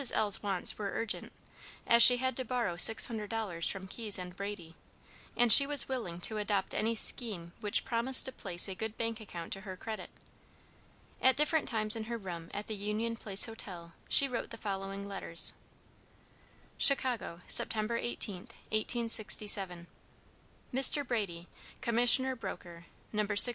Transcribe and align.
L.'s 0.13 0.41
wants 0.41 0.79
were 0.79 0.93
urgent, 0.95 1.31
as 1.85 2.01
she 2.01 2.17
had 2.17 2.35
to 2.35 2.43
borrow 2.43 2.73
$600 2.75 3.69
from 3.71 3.85
Keyes 3.87 4.17
and 4.17 4.35
Brady, 4.35 4.73
and 5.37 5.51
she 5.51 5.67
was 5.67 5.87
willing 5.87 6.19
to 6.21 6.39
adopt 6.39 6.73
any 6.73 6.95
scheme 6.95 7.51
which 7.61 7.85
promised 7.85 8.25
to 8.25 8.31
place 8.31 8.67
a 8.67 8.73
good 8.73 8.97
bank 8.97 9.21
account 9.21 9.53
to 9.53 9.61
her 9.61 9.77
credit. 9.77 10.09
At 11.21 11.35
different 11.35 11.67
times 11.67 11.95
in 11.95 12.05
her 12.05 12.17
room 12.17 12.49
at 12.51 12.65
the 12.65 12.73
Union 12.73 13.15
Place 13.15 13.45
Hotel 13.45 13.93
she 14.09 14.27
wrote 14.27 14.49
the 14.49 14.57
following 14.57 15.07
letters: 15.07 15.53
CHICAGO, 16.79 17.41
Sept. 17.47 18.01
18, 18.01 18.35
1867. 18.71 19.85
"MR. 20.73 21.07
BRADY, 21.07 21.47
_Commission 21.79 22.39
Broker, 22.39 22.87
No. 23.13 23.27